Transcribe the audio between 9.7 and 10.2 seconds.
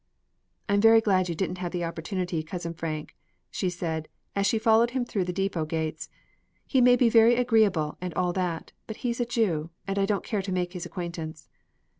and I